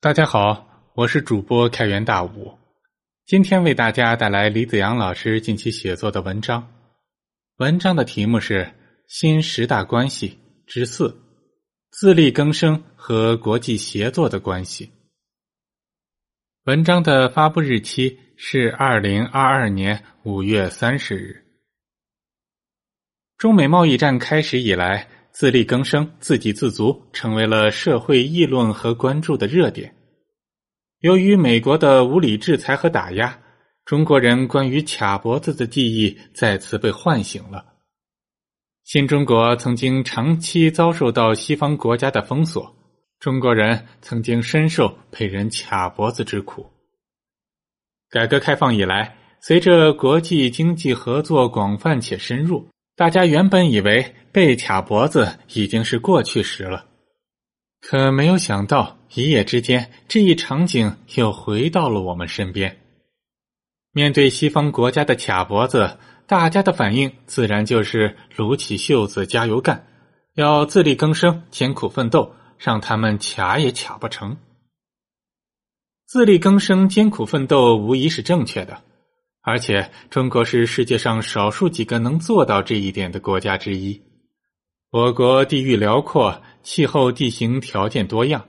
[0.00, 2.56] 大家好，我是主播开元大武，
[3.26, 6.72] 今天为大家带来李子阳老师近期写作的文章。
[7.56, 8.62] 文章的题目是
[9.08, 10.38] 《新十大关系
[10.68, 11.20] 之四：
[11.90, 14.86] 自力更生和国际协作的关系》。
[16.66, 21.44] 文章的发布日期是二零二二年五月三十日。
[23.36, 25.08] 中美贸易战开始以来。
[25.38, 29.94] 自力更生、自给自足成为了社会议论和关注的热点。
[30.98, 33.38] 由于美国的无理制裁和打压，
[33.84, 37.64] 中国人关于卡脖子的记忆再次被唤醒了。
[38.82, 42.74] 新中国曾经长期遭受到西方国家的封锁，
[43.20, 46.66] 中国人曾经深受被人卡脖子之苦。
[48.10, 52.68] 改革开放以来，随着国际经济合作广泛且深入。
[52.98, 56.84] 大家原本以为被卡脖子已经是过去时了，
[57.80, 62.76] 可没有想到一夜之间，这一场景又回到了我们身边。
[63.92, 69.86] 面对西方国家的卡脖子，大家的反应自然就是撸起袖子加油干，
[70.34, 74.36] 要自力更生、艰苦奋斗，让他们卡也卡不成。
[76.04, 78.82] 自力更生、艰苦奋斗无疑是正确的。
[79.48, 83.98] 而且，中国是世界上少数几个能做到这一点的国家之一。
[84.90, 88.46] 我国地域辽阔，气候地形条件多样，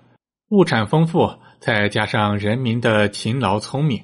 [0.50, 4.04] 物产丰富，再加上人民的勤劳聪明，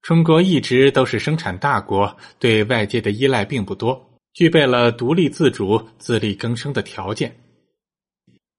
[0.00, 7.36] 中国一直都是生产大国，对外界的依赖并不多，具备了独立自主、自力更生的条件。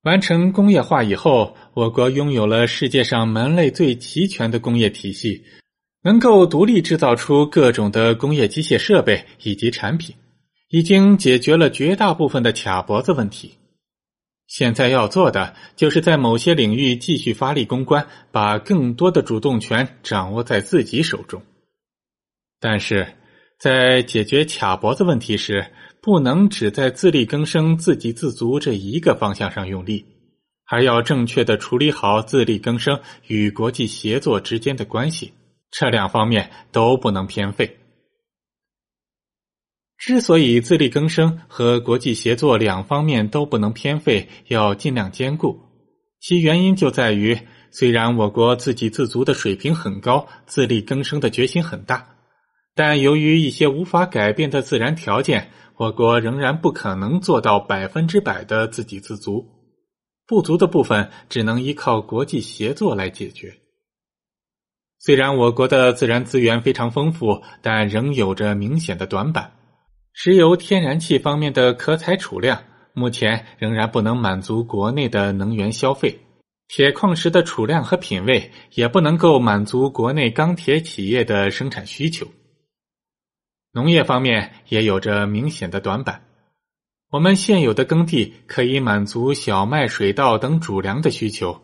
[0.04, 5.44] 完成工业化以后，我国拥有了世界上门类最齐全的工业体系。
[6.04, 10.14] 能够独立制造出各种的工业机械设备以及产品，
[10.70, 13.54] 已经解决了绝大部分的卡脖子问题。
[14.48, 21.42] 现在要做的，就是在某些领域继续发力攻关，把更多的主动权掌握在自己手中。
[22.60, 23.08] 但是，
[23.58, 25.66] 在解决卡脖子问题时，
[26.02, 30.06] 不能只在自力更生、自给自足这一个方向上用力，
[30.66, 35.32] 还要正确的处理好自力更生与国际协作之间的关系。
[35.76, 37.80] 这两方面都不能偏废。
[39.98, 45.60] 之所以自力更生和国际协作两方面都不能偏废，要尽量兼顾，
[46.20, 47.40] 其原因就在于，
[47.72, 52.18] 虽然我国自给自足的水平很高，自力更生的决心很大，
[52.76, 59.44] 但由于一些无法改变的自然条件，我国仍然不可能做到百分之百的自给自足，
[60.28, 63.63] 不足的部分只能依靠国际协作来解决。
[65.06, 69.52] 虽然我国的自然资源非常丰富，但仍有着明显的短板。
[70.14, 76.20] 石油、天然气方面的可采储量目前仍然不能满足国内的能源消费；
[76.70, 82.26] 铁矿石的储量和品位也不能够满足国内钢铁企业的生产需求。
[83.74, 86.24] 农业方面也有着明显的短板。
[87.12, 91.62] 我们现有的耕地可以满足小麦、水稻等主粮的需求。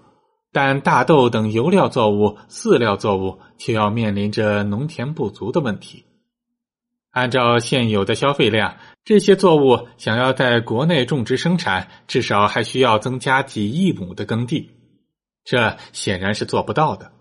[0.51, 6.05] 但大豆等油料作物、饲料作物却要面临着农田不足的问题。
[7.11, 14.69] 按照现有的消费量，这些作物想要在国内种植生产，至少还需要增加几亿亩的耕地，
[15.43, 17.11] 这显然是做不到的。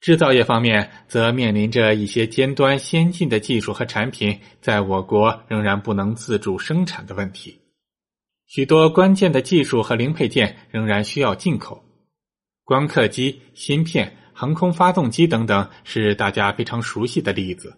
[0.00, 7.60] 制造业方面，则面临着一些尖端先进的技术和产品在我国仍然不能自主生产的问题，
[8.46, 11.82] 许多关键的技术和零配件仍然需要进口。
[12.66, 17.72] 光刻机、芯片、航空发动机等等是大家非常熟悉的例子。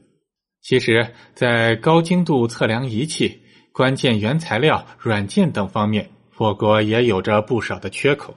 [0.62, 3.38] 其实，在高精度测量仪器、
[3.70, 8.34] 关键原材料、软件等方面，我国也有着不少的缺口，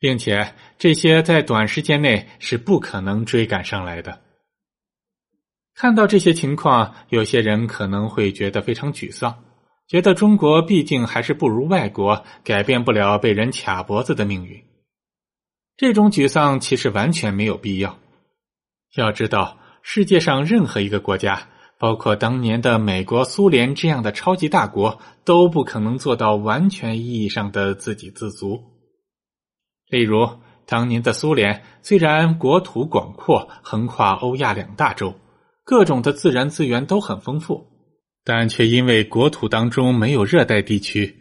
[0.00, 4.18] 并且这些在短时间内是不可能追赶上来的。
[5.76, 9.32] 看到这些情况，有些人可能会觉得非常沮丧，
[9.86, 14.60] 觉得中国毕竟还是不如外国，改变不了被人卡脖子的命运。
[15.78, 17.96] 这种沮丧其实完全没有必要。
[18.96, 21.46] 要知道，世界上任何一个国家，
[21.78, 28.60] 包括当年的美国、苏联这样的超级大国，都不可能做到完全意义上的自给自足。
[29.88, 30.28] 例如，
[30.66, 35.14] 当年的苏联虽然国土广阔，横跨欧亚两大洲，
[35.62, 37.64] 各种的自然资源都很丰富，
[38.24, 41.16] 但却因为国土当中没有热带地区。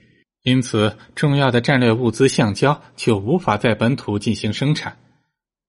[0.48, 4.98] 因此，重要的战略物资橡胶就无法在本土进行生产。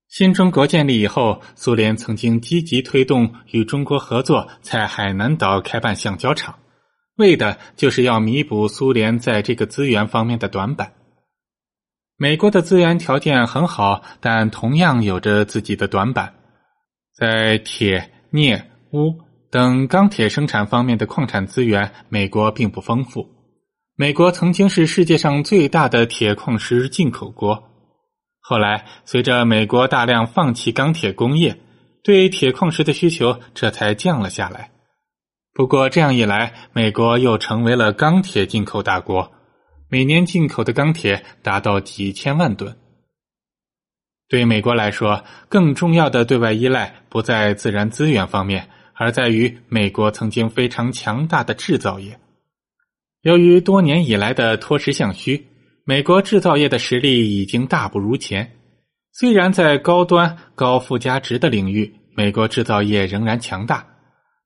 [0.08, 6.60] 新中国建立以后，苏联曾经积极推动与中国合作，在海南岛开办橡胶厂，
[7.16, 10.92] 为的就是要弥补苏联在这个资源方面的短板。
[12.16, 16.34] 美国的资源条件很好，但同样有着自己的短板。
[17.16, 19.18] 在铁、镍、钨
[19.50, 23.37] 等钢铁生产方面的矿产资源，美国并不丰富。
[24.00, 27.64] 美国曾经是世界上最大的铁矿石进口国，
[28.38, 31.58] 后来随着美国大量放弃钢铁工业，
[32.04, 34.70] 对铁矿石的需求这才降了下来。
[35.52, 39.32] 不过这样一来，美国又成为了钢铁进口大国。
[39.88, 42.76] 每年进口的钢铁达到几千万吨。
[44.28, 52.16] 对美国来说，更重要的对外依赖不在自然资源方面，而在于美国曾经非常强大的制造业。
[53.28, 55.46] 由于多年以来的脱实向虚，
[55.84, 58.50] 美国制造业的实力已经大不如前。
[59.12, 63.86] 虽然在高端高附加值的领域，美国制造业仍然强大，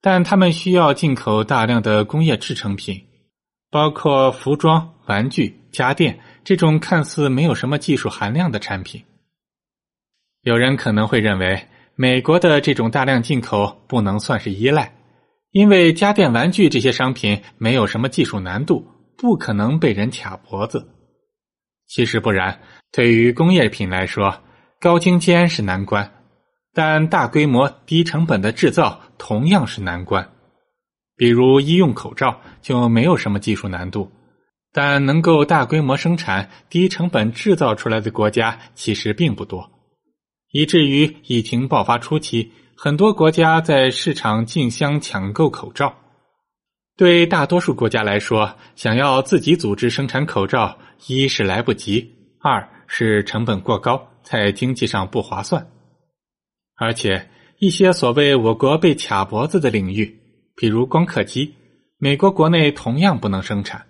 [0.00, 3.00] 但他们需要进口大量的工业制成品。
[3.70, 9.00] 包括服装、玩具、家电这种看似没有什么技术含量的产品。
[10.42, 14.92] 有人可能会认为，美国的这种大量进口不能算是依赖，
[15.52, 18.86] 因为家电、玩具这些商品没有什么技术难度，
[19.18, 20.88] 不可能被人卡脖子。
[21.86, 22.58] 其实不然，
[22.90, 24.42] 对于工业品来说，
[24.80, 26.10] 高精尖是难关，
[26.72, 30.26] 但大规模、低成本的制造同样是难关。
[31.16, 34.10] 比如医用口罩就没有什么技术难度，
[34.72, 39.70] 但能够大规模生产、低成本制造出来的国家其实并不多，
[40.50, 45.94] 以至于疫情爆发初期，很多国家在市场竞相抢购口罩。
[46.96, 50.76] 对大多数国家来说，想要自己组织生产口罩，
[51.06, 55.66] 一是来不及，二是成本过高，在经济上不划算，
[56.76, 57.28] 而且
[57.58, 60.18] 一些所谓我国被卡脖子的领域。
[60.54, 61.54] 比如光刻机，
[61.98, 63.86] 美国国内同样不能生产。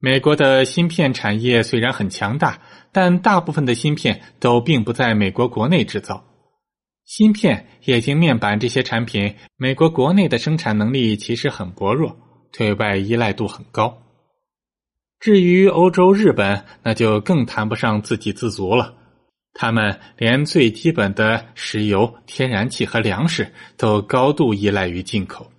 [0.00, 2.58] 美国的芯片产业虽然很强大，
[2.90, 6.24] 但大部分的芯片都并不在美国国内制造。
[7.10, 12.16] 芯片、液晶面板这些产品，美国国内的生产能力其实很薄弱，
[12.52, 14.00] 对外依赖度很高。
[15.18, 18.94] 至于欧洲、日本，那就更谈不上自给自足了。
[19.54, 25.50] 他们连最基本的石油、天然气和粮食都高度依赖于进口。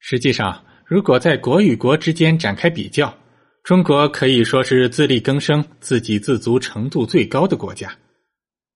[0.00, 3.16] 实际上，如果在国与国之间展开比较，
[3.64, 7.90] 中国可以说是自力更生、自给自足程度最高的国家。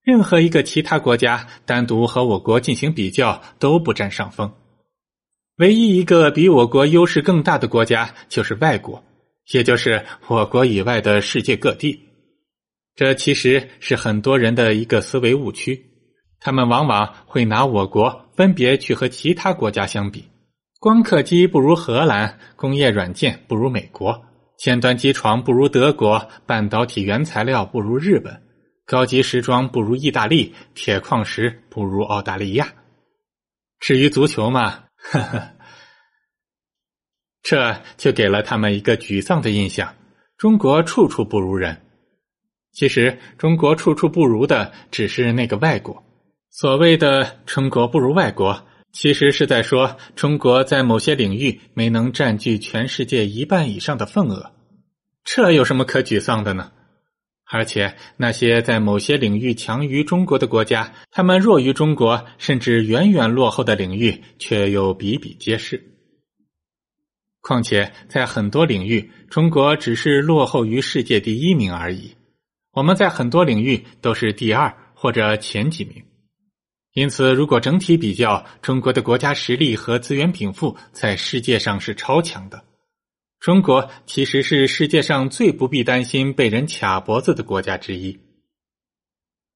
[0.04, 4.52] 任何一个其他国家单独和我国进行比较都不占上风。
[5.56, 9.02] 唯一一个比我国优势更大的国家就是外国，
[9.52, 11.98] 也就是我国以外的世界各地。
[12.94, 15.80] 这其实是很多人的一个思维误区，
[16.38, 20.24] 他们往往会拿我国分别去和其他国家相比。
[20.80, 24.22] 光刻机不如荷兰，工业软件不如美国，
[24.58, 28.42] 尖端机床不如德国，半导体原材料不如日本，
[28.86, 32.72] 高级时装不如意大利，铁矿石不如澳大利亚。
[33.80, 35.50] 至于足球嘛，呵呵，
[37.42, 39.94] 这就给了他们一个沮丧的印象：
[40.36, 41.80] 中国处处不如人。
[42.72, 46.02] 其实，中国处处不如的只是那个外国。
[46.50, 48.66] 所谓的“中国不如外国”。
[48.92, 54.52] 其实是在说，中国在某些领域没能占据全世界一半以上的份额，
[55.24, 56.70] 这有什么可沮丧的呢？
[57.46, 65.92] 而且那些在某些领域强于中国的国家，他们弱于中国，甚至远远落后的领域却又比比皆是。
[67.40, 72.14] 况且在很多领域，中国只是落后于世界第一名而已，
[72.72, 76.02] 我们在很多领域都是第二或者前几名。
[76.94, 82.64] 因此，如果整体比较，中国的国家实力和资源禀赋在世界上是超强的。
[83.44, 88.18] 中国其实是世界上最不必担心被人卡脖子的国家之一。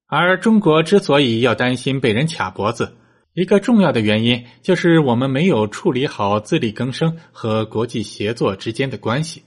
[0.07, 2.99] 而中国之所以要担心被人卡脖子，
[3.33, 9.43] 一个重要的原因就是我们没有处理好自力更生和国际协作之间的关系。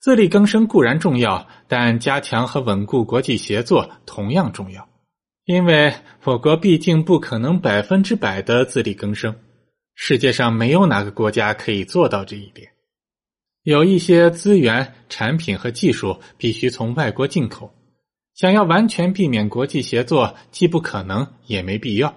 [0.00, 4.88] 自力更生固然重要，但加强和稳固国际协作同样重要。
[5.44, 5.92] 因为
[6.24, 9.36] 我国毕竟不可能百分之百的自力更生，
[9.94, 12.71] 世界上没有哪个国家可以做到这一点。
[13.64, 17.72] 有一些资源、产品和技术必须从外国进口，
[18.34, 22.12] 想要完全避免国际协作，既不可能也没必要。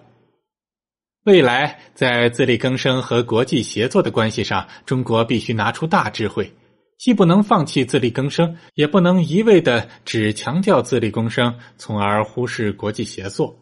[1.24, 6.52] 未来在自力更生和国际协作的关系上，中国必须拿出大智慧。
[6.98, 13.54] 既不能放弃自力更生，也不能一味的只强调自力更生，从而忽视国际协作。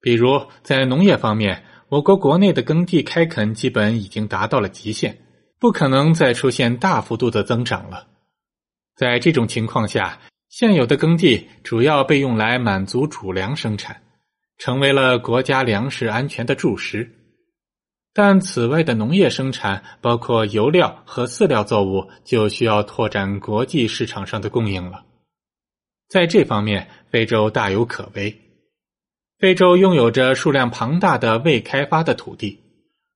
[0.00, 5.16] 比如在农业方面，我国国内的耕地开垦基本已经达到了极限，
[5.60, 8.08] 不可能再出现大幅度的增长了。
[8.96, 14.02] 在这种情况下，现有的耕地主要被用来满足主粮生产，
[14.56, 17.08] 成为了国家粮食安全的柱石。
[18.12, 25.04] 但此外的农业生产，包括油料和饲料作物，就需要拓展国际市场上的供应了。
[26.08, 28.36] 在这方面，非洲大有可为。
[29.38, 32.60] 非洲拥有着数量庞大的未开发的土地，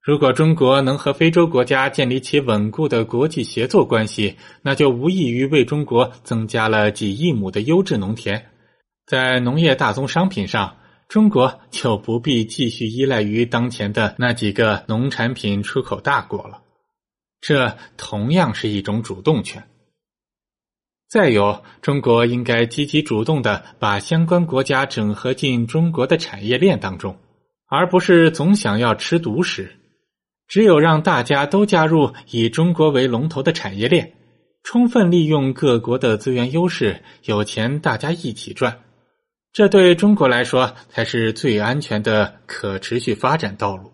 [0.04, 8.50] 如果中国能和非洲国家建立起稳固的国际协作关系，那就无异于为中国增加了几亿亩的优质农田。
[9.06, 10.76] 在农业大宗商品上，
[11.08, 16.60] 中国就不必继续依赖于当前的那几个农产品出口大国了，
[17.40, 19.66] 这同样是一种主动权。
[21.08, 27.16] 再有，中国应该积极主动的把相关国家整合进中国的产业链当中，
[27.70, 29.74] 而不是总想要吃独食。
[30.46, 34.12] 只有让大家都加入以中国为龙头的产业链，
[34.62, 38.80] 充分利用各国的资源优势，有钱大家一起赚。
[39.52, 43.92] 这对中国来说才是最安全的可持续发展道路。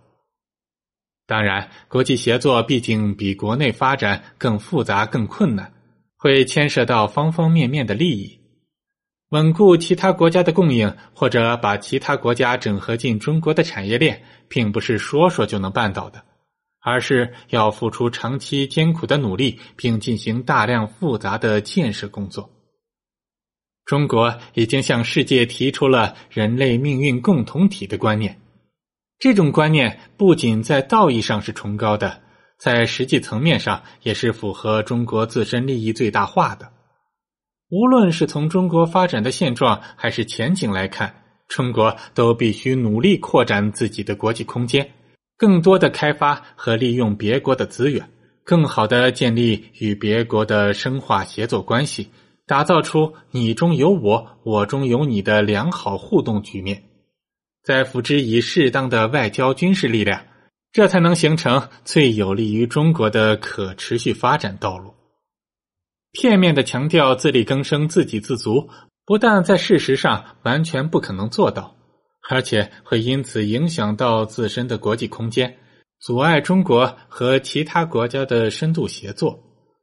[1.27, 5.73] 当然，国际协作毕竟比国内发展更复杂、更困难，
[6.17, 8.41] 会牵涉到方方面面的利益。
[9.29, 16.25] 稳固其他国家的供应，或者把其他国家整合进中国的产业链，并不是说说就能办到的，
[16.83, 22.51] 而是要付出长期艰苦的努力，并进行大量复杂的建设工作。
[23.85, 28.41] 中国已经向世界提出了人类命运共同体的观念，
[29.19, 32.23] 这种观念不仅在道义上是崇高的，
[32.57, 36.71] 在实际层面上也是符合中国自身利益最大化的。
[37.69, 44.89] 无论是从中国发展的现状还是前景来看，中国都必须努力扩展自己的国际空间，
[45.41, 48.11] 更多的开发和利用别国的资源，
[48.45, 52.11] 更好的建立与别国的深化协作关系。
[52.47, 56.83] 打造出你中有我，我中有你的良好互动局面，
[57.65, 60.27] 再辅之以适当的外交军事力量，
[60.73, 64.93] 这才能形成最有利于中国的可持续发展道路。
[66.13, 68.69] 片面的强调自力更生、自给自足，
[69.07, 71.77] 不但在事实上完全不可能做到，
[72.29, 75.57] 而且会因此影响到自身的国际空间，
[76.01, 79.43] 阻碍中国和其他国家的深度协作。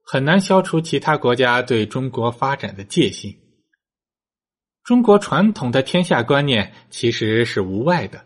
[0.09, 3.35] 很难消除其他国家对中国发展的戒心。
[4.85, 8.23] 中国传统的天下观念其实是无外的，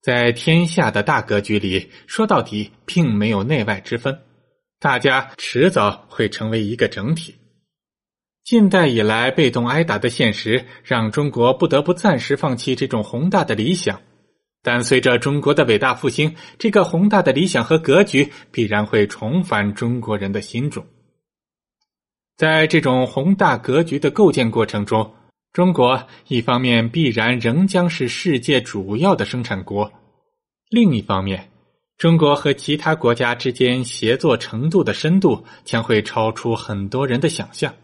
[0.00, 4.18] 在天下的大格局里，说到底并没有内外之分，
[4.80, 7.34] 大家迟早会成为一个整体。
[8.44, 13.98] 近代以来被动挨打的现实，让中国不得不暂时放弃这种宏大的理想。
[14.62, 20.84] 但随着中国的伟大复兴，这个宏大的理想和格局必然会重返中国人的心中。
[22.36, 25.14] 在这种宏大格局的构建过程中，
[25.54, 29.90] 中国一方面必然仍将是世界主要的生产国，
[30.68, 31.50] 另一方面，
[31.96, 37.74] 中国和其他国家之间协作程度的深度将会超出很多人的想象。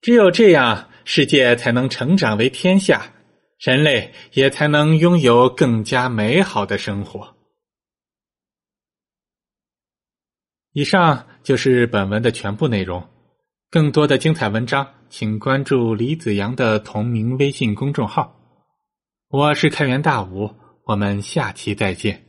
[0.00, 3.12] 只有这样，世界才能成长为天下。
[3.58, 7.34] 人类也才能拥有更加美好的生活。
[10.72, 13.04] 以上就是本文的全部内容。
[13.68, 18.32] 更多的精彩文章，请关注李子阳的同名微信公众号。
[19.28, 22.27] 我是开元大武，我们下期再见。